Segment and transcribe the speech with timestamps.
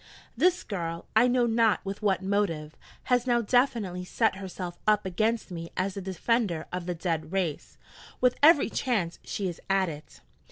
[0.35, 5.51] (This girl, I know not with what motive, has now definitely set herself up against
[5.51, 7.77] me as the defender of the dead race.
[8.19, 10.21] With every chance she is at it.)